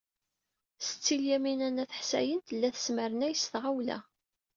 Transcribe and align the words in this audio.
Setti 0.85 1.15
Lyamina 1.21 1.69
n 1.69 1.81
At 1.83 1.91
Ḥsayen 1.99 2.41
tella 2.47 2.69
tesmernay 2.75 3.33
s 3.41 3.43
tɣawla. 3.51 3.97